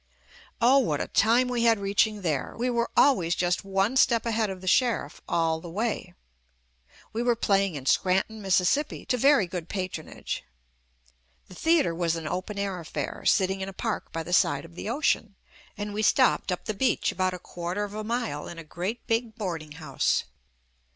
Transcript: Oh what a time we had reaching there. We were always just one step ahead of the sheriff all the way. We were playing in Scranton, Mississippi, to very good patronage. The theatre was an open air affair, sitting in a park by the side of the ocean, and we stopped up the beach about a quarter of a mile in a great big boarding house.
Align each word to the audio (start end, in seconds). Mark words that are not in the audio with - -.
Oh 0.59 0.79
what 0.79 0.99
a 0.99 1.07
time 1.07 1.47
we 1.47 1.65
had 1.65 1.77
reaching 1.77 2.23
there. 2.23 2.55
We 2.57 2.71
were 2.71 2.89
always 2.97 3.35
just 3.35 3.63
one 3.63 3.95
step 3.95 4.25
ahead 4.25 4.49
of 4.49 4.59
the 4.61 4.65
sheriff 4.67 5.21
all 5.29 5.61
the 5.61 5.69
way. 5.69 6.15
We 7.13 7.21
were 7.21 7.35
playing 7.35 7.75
in 7.75 7.85
Scranton, 7.85 8.41
Mississippi, 8.41 9.05
to 9.05 9.15
very 9.15 9.45
good 9.45 9.69
patronage. 9.69 10.43
The 11.49 11.53
theatre 11.53 11.93
was 11.93 12.15
an 12.15 12.27
open 12.27 12.57
air 12.57 12.79
affair, 12.79 13.25
sitting 13.25 13.61
in 13.61 13.69
a 13.69 13.73
park 13.73 14.11
by 14.11 14.23
the 14.23 14.33
side 14.33 14.65
of 14.65 14.73
the 14.73 14.89
ocean, 14.89 15.35
and 15.77 15.93
we 15.93 16.01
stopped 16.01 16.51
up 16.51 16.65
the 16.65 16.73
beach 16.73 17.11
about 17.11 17.35
a 17.35 17.37
quarter 17.37 17.83
of 17.83 17.93
a 17.93 18.03
mile 18.03 18.47
in 18.47 18.57
a 18.57 18.63
great 18.63 19.05
big 19.05 19.35
boarding 19.35 19.73
house. 19.73 20.23